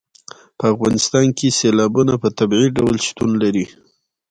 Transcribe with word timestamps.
په 0.57 0.65
افغانستان 0.73 1.27
کې 1.37 1.55
سیلابونه 1.59 2.13
په 2.21 2.27
طبیعي 2.39 2.69
ډول 2.77 2.95
شتون 3.07 3.31
لري. 3.43 3.65